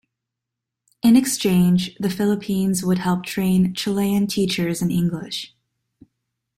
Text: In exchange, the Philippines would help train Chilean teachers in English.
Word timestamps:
In 1.03 1.15
exchange, 1.15 1.95
the 1.99 2.09
Philippines 2.09 2.83
would 2.83 2.97
help 2.97 3.23
train 3.23 3.75
Chilean 3.75 4.25
teachers 4.25 4.81
in 4.81 4.89
English. 4.89 5.53